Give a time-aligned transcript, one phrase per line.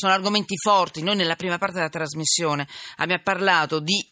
[0.00, 1.02] sono argomenti forti.
[1.02, 2.66] Noi nella prima parte della trasmissione
[2.96, 4.09] abbiamo parlato di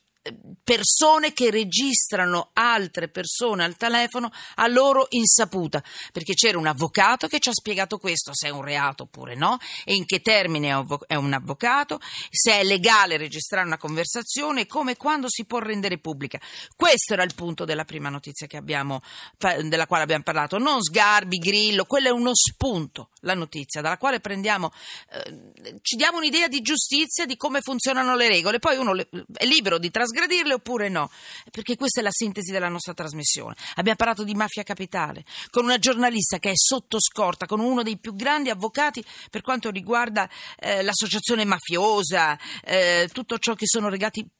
[0.62, 5.82] persone che registrano altre persone al telefono a loro insaputa,
[6.12, 9.56] perché c'era un avvocato che ci ha spiegato questo, se è un reato oppure no,
[9.84, 12.00] e in che termine è un avvocato,
[12.30, 16.38] se è legale registrare una conversazione e come e quando si può rendere pubblica.
[16.76, 19.00] Questo era il punto della prima notizia abbiamo,
[19.38, 24.20] della quale abbiamo parlato, non Sgarbi, Grillo, quello è uno spunto, la notizia, dalla quale
[24.20, 24.70] prendiamo,
[25.10, 29.78] eh, ci diamo un'idea di giustizia, di come funzionano le regole, poi uno è libero
[29.78, 31.10] di trasgredire trasgredirle oppure no?
[31.50, 33.54] Perché questa è la sintesi della nostra trasmissione.
[33.76, 37.98] Abbiamo parlato di mafia capitale con una giornalista che è sotto scorta, con uno dei
[37.98, 40.28] più grandi avvocati per quanto riguarda
[40.58, 43.88] eh, l'associazione mafiosa, eh, tutto ciò che sono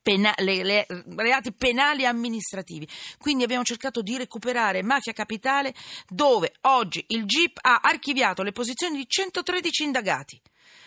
[0.02, 0.86] pena- le, le,
[1.16, 2.88] reati penali e amministrativi.
[3.18, 5.74] Quindi abbiamo cercato di recuperare mafia capitale
[6.08, 10.40] dove oggi il GIP ha archiviato le posizioni di 113 indagati,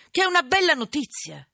[0.10, 1.46] che è una bella notizia.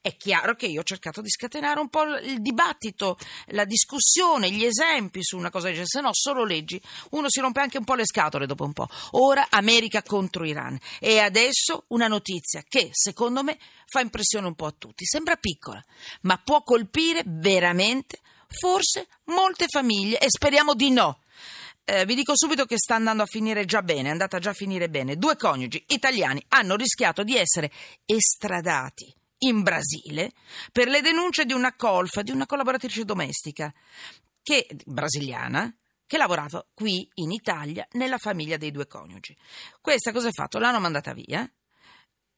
[0.00, 4.64] È chiaro che io ho cercato di scatenare un po' il dibattito, la discussione, gli
[4.64, 7.84] esempi su una cosa del genere, se no solo leggi, uno si rompe anche un
[7.84, 8.88] po' le scatole dopo un po'.
[9.12, 14.66] Ora America contro Iran e adesso una notizia che secondo me fa impressione un po'
[14.66, 15.82] a tutti, sembra piccola,
[16.22, 21.18] ma può colpire veramente forse molte famiglie e speriamo di no.
[21.86, 24.54] Eh, vi dico subito che sta andando a finire già bene, è andata già a
[24.54, 25.16] finire bene.
[25.16, 27.70] Due coniugi italiani hanno rischiato di essere
[28.06, 30.32] estradati in Brasile
[30.72, 33.72] per le denunce di una colfa, di una collaboratrice domestica
[34.42, 35.74] che, brasiliana
[36.06, 39.36] che lavorava qui in Italia nella famiglia dei due coniugi.
[39.80, 40.58] Questa cosa ha fatto?
[40.58, 41.50] L'hanno mandata via.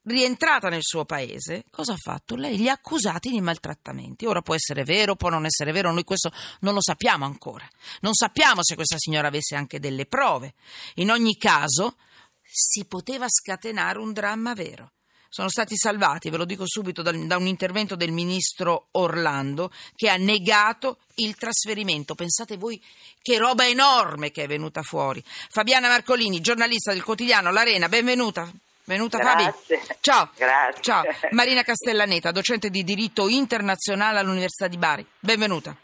[0.03, 2.37] Rientrata nel suo paese, cosa ha fatto?
[2.37, 4.25] Lei li ha accusati di maltrattamenti.
[4.25, 6.31] Ora può essere vero, può non essere vero, noi questo
[6.61, 7.69] non lo sappiamo ancora.
[8.03, 10.55] Non sappiamo se questa signora avesse anche delle prove.
[10.95, 11.97] In ogni caso,
[12.41, 14.93] si poteva scatenare un dramma vero
[15.37, 20.09] sono stati salvati, ve lo dico subito, da, da, un intervento del ministro Orlando che
[20.09, 22.15] ha negato il trasferimento.
[22.15, 22.83] Pensate voi
[23.21, 25.23] che roba enorme che è venuta fuori.
[25.51, 28.51] Fabiana Marcolini, giornalista del quotidiano L'Arena, benvenuta.
[28.85, 29.53] Venuta Grazie.
[29.79, 29.99] Fabi.
[30.01, 30.31] Ciao.
[30.35, 30.83] Grazie.
[30.83, 31.03] Ciao.
[31.33, 35.05] Marina Castellaneta, docente di diritto internazionale all'Università di Bari.
[35.21, 35.77] Benvenuta.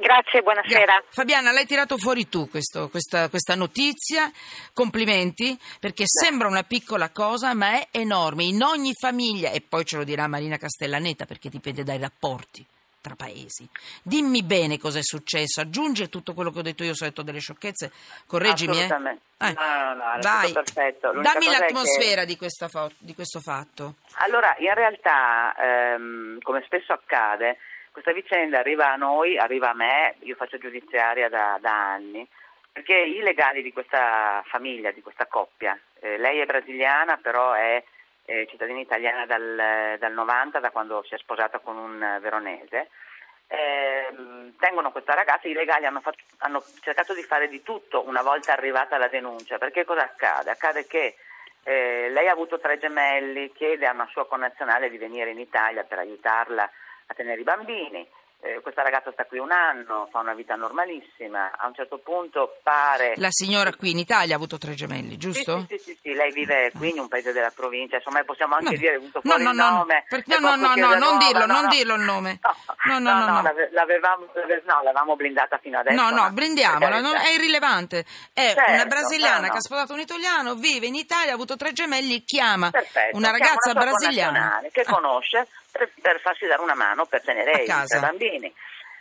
[0.00, 1.02] Grazie, buonasera.
[1.08, 4.30] Fabiana, l'hai tirato fuori tu questo, questa, questa, notizia,
[4.72, 9.96] complimenti, perché sembra una piccola cosa ma è enorme in ogni famiglia e poi ce
[9.96, 12.64] lo dirà Marina Castellaneta perché dipende dai rapporti
[13.00, 13.68] tra paesi.
[14.00, 17.22] Dimmi bene cosa è successo, aggiungi tutto quello che ho detto io, se ho detto
[17.22, 17.90] delle sciocchezze,
[18.24, 18.80] correggimi.
[18.80, 18.84] Eh?
[18.84, 19.52] Eh.
[19.52, 20.52] No, no, no, Vai.
[20.52, 21.10] perfetto.
[21.10, 22.36] Dammi l'atmosfera che...
[22.36, 22.38] di,
[22.68, 23.94] fo- di, questo fatto.
[24.18, 27.56] Allora, in realtà, ehm, come spesso accade,
[27.92, 32.26] questa vicenda arriva a noi, arriva a me, io faccio giudiziaria da, da anni,
[32.72, 37.82] perché i legali di questa famiglia, di questa coppia, eh, lei è brasiliana però è
[38.24, 42.90] eh, cittadina italiana dal, dal, 90, da quando si è sposata con un veronese,
[43.48, 48.22] eh, tengono questa ragazza, i legali hanno, fatto, hanno, cercato di fare di tutto una
[48.22, 50.50] volta arrivata la denuncia, perché cosa accade?
[50.50, 51.16] Accade che
[51.64, 55.84] eh, lei ha avuto tre gemelli, chiede a una sua connazionale di venire in Italia
[55.84, 56.70] per aiutarla
[57.08, 58.06] a tenere i bambini.
[58.40, 62.60] Eh, questa ragazza sta qui un anno, fa una vita normalissima, a un certo punto
[62.62, 63.14] pare...
[63.16, 65.66] La signora qui in Italia ha avuto tre gemelli, giusto?
[65.68, 68.74] Sì, sì, sì, sì lei vive qui in un paese della provincia, insomma possiamo anche
[68.74, 68.78] no.
[68.78, 70.04] dire avuto fuori no, no, il nome.
[70.08, 72.38] No, no, no, no, non dirlo, non dirlo il nome.
[72.84, 73.42] No, no, no,
[73.72, 76.00] l'avevamo, no, l'avevamo blindata fino adesso.
[76.00, 78.04] No, no, blindiamola, non, è irrilevante.
[78.32, 81.72] È certo, una brasiliana che ha sposato un italiano, vive in Italia, ha avuto tre
[81.72, 84.62] gemelli, chiama Perfetto, una ragazza brasiliana.
[84.70, 85.48] Che conosce
[85.78, 88.52] per, per farsi dare una mano per tenere i bambini.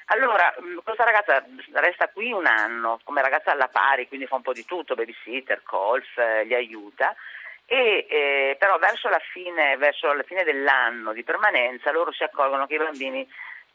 [0.10, 1.44] Allora, mm, questa ragazza
[1.74, 5.62] resta qui un anno come ragazza alla pari, quindi fa un po' di tutto, babysitter,
[5.66, 7.14] golf, eh, gli aiuta.
[7.66, 12.66] E, eh, però verso la, fine, verso la fine dell'anno di permanenza loro si accorgono
[12.66, 13.28] che i bambini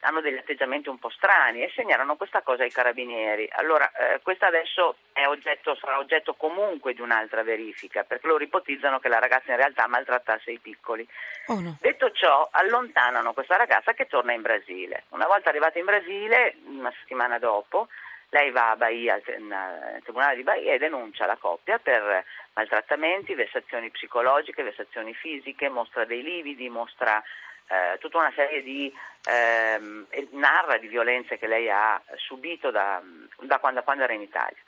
[0.05, 3.49] hanno degli atteggiamenti un po' strani e segnalano questa cosa ai carabinieri.
[3.53, 4.97] Allora, eh, questa adesso
[5.27, 9.87] oggetto, sarà oggetto comunque di un'altra verifica, perché loro ipotizzano che la ragazza in realtà
[9.87, 11.07] maltrattasse i piccoli.
[11.47, 11.77] Oh no.
[11.81, 15.05] Detto ciò, allontanano questa ragazza che torna in Brasile.
[15.11, 17.89] Una volta arrivata in Brasile, una settimana dopo,
[18.31, 22.25] lei va a Bahia, al Tribunale di Bahia e denuncia la coppia per
[22.55, 27.23] maltrattamenti, vessazioni psicologiche, vessazioni fisiche, mostra dei lividi, mostra
[27.69, 28.93] eh, tutta una serie di
[29.25, 33.01] ehm, narra di violenze che lei ha subito da,
[33.41, 34.59] da, quando, quando, era in Italia.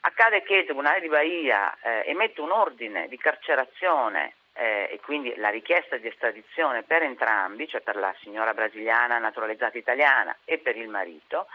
[0.00, 5.34] Accade che il Tribunale di Bahia eh, emette un ordine di carcerazione eh, e quindi
[5.36, 10.76] la richiesta di estradizione per entrambi, cioè per la signora brasiliana naturalizzata italiana e per
[10.76, 11.46] il marito,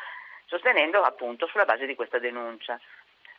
[0.46, 2.80] sostenendo appunto sulla base di questa denuncia.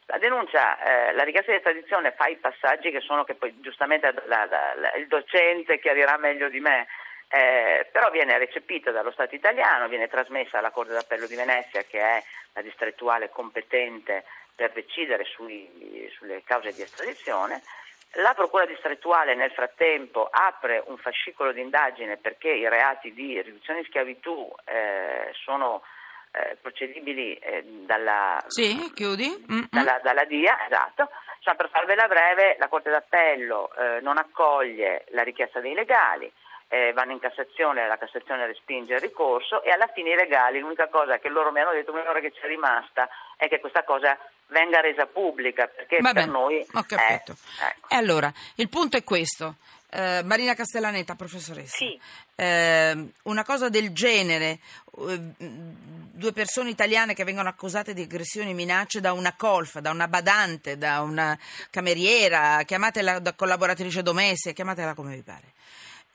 [0.06, 4.12] La denuncia, eh, la richiesta di estradizione fa i passaggi che sono che poi giustamente
[4.26, 6.88] la, la, la, il docente chiarirà meglio di me,
[7.34, 11.99] eh, però viene recepita dallo Stato italiano, viene trasmessa alla Corte d'Appello di Venezia che
[11.99, 14.25] è la distrettuale competente
[14.55, 17.62] per decidere sui, sulle cause di estradizione.
[18.17, 23.78] La Procura distrettuale nel frattempo apre un fascicolo di indagine perché i reati di riduzione
[23.78, 25.82] in schiavitù eh, sono
[26.32, 28.93] eh, procedibili eh, dalla, sì,
[29.70, 31.08] dalla, dalla, DIA, esatto.
[31.40, 36.31] Cioè, per farvela breve, la Corte d'Appello eh, non accoglie la richiesta dei legali,
[36.72, 40.88] eh, vanno in Cassazione, la Cassazione respinge il ricorso e alla fine i legali, l'unica
[40.88, 43.84] cosa che loro mi hanno detto, l'unica cosa che ci è rimasta è che questa
[43.84, 47.34] cosa venga resa pubblica perché Vabbè, per noi ho capito.
[47.58, 47.88] È, ecco.
[47.88, 49.56] E allora, il punto è questo.
[49.90, 51.76] Eh, Marina Castellaneta, professoressa.
[51.76, 52.00] Sì.
[52.36, 54.58] Eh, una cosa del genere,
[54.96, 59.90] eh, due persone italiane che vengono accusate di aggressioni e minacce da una colfa, da
[59.90, 65.52] una badante, da una cameriera, chiamatela da collaboratrice domestica, chiamatela come vi pare.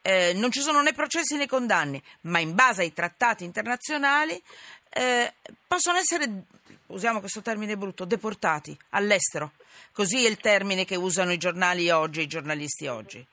[0.02, 4.42] Eh, non ci sono né processi né condanne, ma in base ai trattati internazionali
[4.90, 5.34] eh,
[5.68, 6.44] possono essere,
[6.88, 9.52] usiamo questo termine brutto, deportati all'estero.
[9.92, 13.26] Così è il termine che usano i giornali oggi, i giornalisti oggi.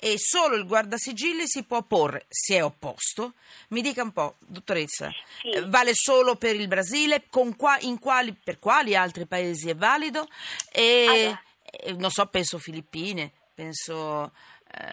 [0.00, 3.34] E solo il guardasigilli si può opporre, si è opposto.
[3.68, 5.10] Mi dica un po', dottoressa,
[5.40, 5.50] Sì.
[5.50, 7.24] eh, vale solo per il Brasile?
[7.28, 10.28] Con qua- in quali, per quali altri paesi è valido?
[10.70, 11.42] E, Allora.
[11.62, 14.30] e non so, penso Filippine, penso eh,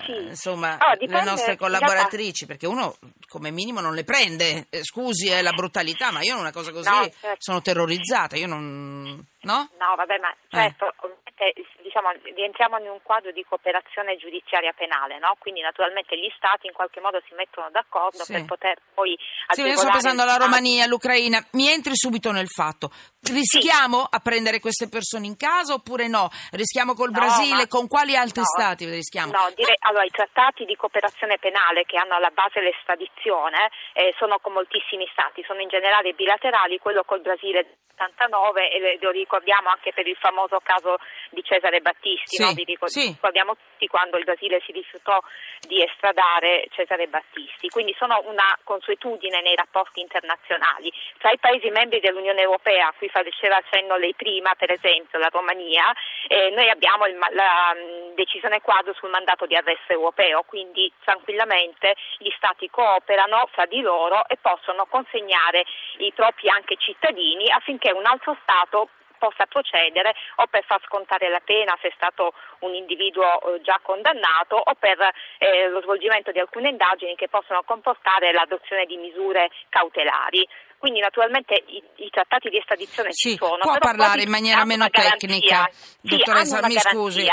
[0.05, 0.11] Sì.
[0.27, 2.95] insomma Allora, le nostre in collaboratrici, perché uno
[3.27, 4.67] come minimo non le prende.
[4.69, 7.35] Eh, scusi, è la brutalità, ma io una cosa così No, certo.
[7.37, 8.35] sono terrorizzata.
[8.35, 9.23] Io non.
[9.41, 9.69] No?
[9.77, 11.53] No, vabbè, ma certo, ovviamente,
[11.95, 15.35] diciamo, rientriamo in un quadro di cooperazione giudiziaria penale, no?
[15.39, 18.33] Quindi naturalmente gli Stati in qualche modo si mettono d'accordo Sì.
[18.33, 19.17] per poter poi
[19.49, 20.35] Sì, io sto pensando alla.
[20.35, 21.39] Romania, all'Ucraina.
[21.53, 22.89] Mi entri subito nel fatto.
[23.21, 26.29] Rischiamo a prendere queste persone in casa oppure no?
[26.51, 27.55] Rischiamo col No, Brasile?
[27.63, 28.45] ma- Con quali altri no.
[28.45, 29.31] stati rischiamo?
[29.31, 34.39] No, direi, allora i trattati di cooperazione penale che hanno alla base l'estradizione eh, sono
[34.39, 39.69] con moltissimi stati, sono in generale bilaterali, quello col Brasile del 79 e lo ricordiamo
[39.69, 40.97] anche per il famoso caso
[41.29, 42.51] di Cesare Battisti, Sì, no?
[42.53, 43.05] Vi ricor- sì.
[43.13, 45.21] ricordiamo tutti quando il Brasile si rifiutò
[45.67, 50.91] di estradare Cesare Battisti, quindi sono una consuetudine nei rapporti internazionali.
[51.19, 55.29] Tra i Paesi membri dell'Unione Europea, a cui faceva accenno lei prima, per esempio la
[55.31, 55.93] Romania,
[56.27, 61.95] eh, noi abbiamo il la mh, decisione quadro sul mandato di arresto europeo, quindi tranquillamente
[62.17, 65.65] gli Stati cooperano fra di loro e possono consegnare
[65.99, 71.41] i propri anche cittadini affinché un altro Stato possa procedere o per far scontare la
[71.43, 74.97] pena se è stato un individuo eh, già condannato o per
[75.37, 80.47] eh, lo svolgimento di alcune indagini che possono comportare l'adozione di misure cautelari.
[80.85, 83.57] Quindi naturalmente i, i trattati di estradizione Sì, ci sono.
[83.59, 85.67] può parlare in maniera meno tecnica.
[85.73, 87.25] Sì, Dottoressa, mi scusi.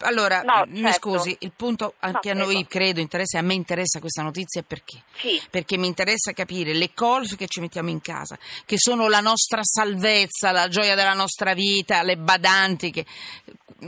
[0.00, 0.98] allora, No, mi certo.
[1.16, 5.04] scusi, il punto anche No, a noi credo interessa, a me interessa questa notizia perché?
[5.16, 5.40] Sì.
[5.48, 9.60] Perché mi interessa capire le colf che ci mettiamo in casa, che sono la nostra
[9.62, 13.06] salvezza, la gioia della nostra vita, le badanti che,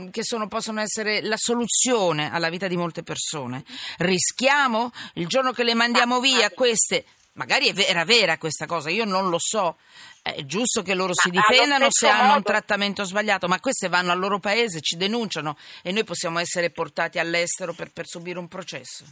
[0.09, 3.63] che sono- possono essere la soluzione alla vita di molte persone.
[3.97, 8.89] Rischiamo il giorno che le mandiamo Ma- via queste, magari è vera, vera questa cosa,
[8.89, 9.77] io non lo so.
[10.21, 13.59] È giusto che loro si allo difendano se stesso hanno un modo- trattamento sbagliato, ma
[13.59, 18.05] queste vanno al loro paese, ci denunciano e noi possiamo essere portati all'estero per, per
[18.07, 19.03] subire un processo.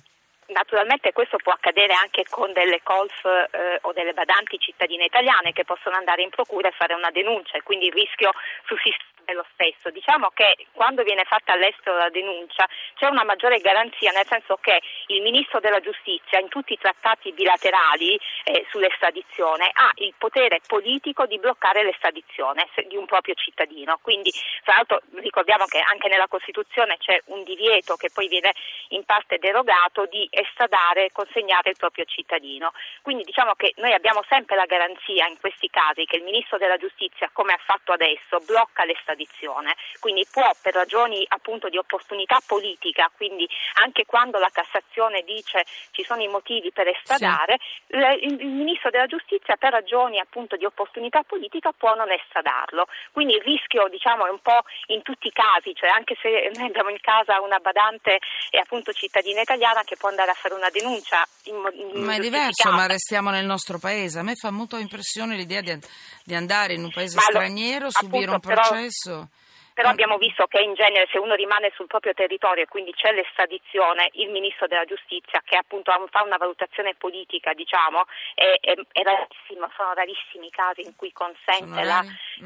[0.49, 5.63] Naturalmente questo può accadere anche con delle colf eh, o delle badanti cittadine italiane che
[5.63, 8.31] possono andare in procura e fare una denuncia e quindi il rischio
[8.65, 9.89] sussiste lo stesso.
[9.89, 14.81] Diciamo che quando viene fatta all'estero la denuncia c'è una maggiore garanzia, nel senso che
[15.07, 21.25] il Ministro della Giustizia in tutti i trattati bilaterali eh, sull'estradizione ha il potere politico
[21.25, 23.99] di bloccare l'estradizione di un proprio cittadino.
[24.01, 24.31] Quindi,
[24.63, 28.53] tra l'altro, ricordiamo che anche nella Costituzione c'è un divieto che poi viene
[28.89, 32.71] in parte derogato di estradare e consegnare il proprio cittadino.
[33.01, 36.77] Quindi diciamo che noi abbiamo sempre la garanzia in questi casi che il Ministro della
[36.77, 43.11] Giustizia, come ha fatto adesso, blocca l'estradizione, quindi può per ragioni appunto di opportunità politica,
[43.15, 43.47] quindi
[43.81, 49.07] anche quando la Cassazione dice ci sono i motivi per estradare, il, il Ministro della
[49.07, 52.87] Giustizia per ragioni appunto di opportunità politica può non estradarlo.
[53.11, 56.67] Quindi il rischio diciamo è un po' in tutti i casi, cioè anche se noi
[56.67, 58.19] abbiamo in casa una badante
[58.49, 62.71] e appunto cittadina italiana che può andare a fare una denuncia in, Ma è diverso,
[62.71, 64.19] ma restiamo nel nostro paese.
[64.19, 65.77] A me fa molto impressione l'idea di,
[66.23, 69.27] di andare in un paese Ma lo- straniero, subire un appunto, però- processo.
[69.73, 73.11] però abbiamo visto che in genere se uno rimane sul proprio territorio e quindi c'è
[73.13, 78.03] l'estradizione, il Ministro della Giustizia che appunto fa una valutazione politica, diciamo,
[78.35, 82.03] è, è, è rarissimo, sono rarissimi i casi in cui consente la.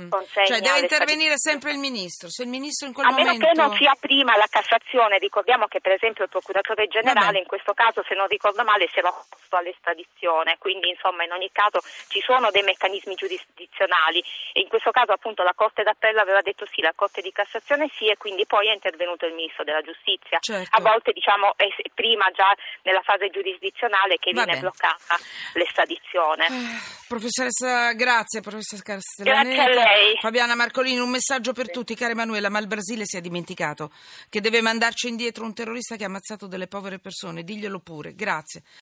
[0.09, 3.45] Consegna Cioè deve intervenire sempre il Ministro, se il Ministro in quel A meno momento...
[3.45, 7.39] che non sia prima la Cassazione, ricordiamo che per esempio il Procuratore Generale Vabbè.
[7.39, 11.50] in questo caso, se non ricordo male, si era opposto all'estradizione, quindi insomma in ogni
[11.51, 14.23] caso ci sono dei meccanismi giurisdizionali
[14.53, 17.89] e in questo caso appunto la Corte d'Appello aveva detto sì, la Corte di Cassazione
[17.95, 20.39] sì e quindi poi è intervenuto il Ministro della Giustizia.
[20.39, 20.75] Certo.
[20.75, 24.59] A volte diciamo è prima già nella fase giurisdizionale che Va viene bene.
[24.62, 25.17] bloccata
[25.53, 26.45] l'estradizione.
[26.47, 29.63] Eh, Professoressa, grazie, professoressa Castellaneta.
[30.19, 31.95] Fabiana Marcolini, un messaggio per tutti.
[31.95, 33.91] Cara Emanuela, ma il Brasile si è dimenticato
[34.29, 37.43] che deve mandarci indietro un terrorista che ha ammazzato delle povere persone.
[37.43, 38.15] Diglielo pure.
[38.15, 38.63] Grazie.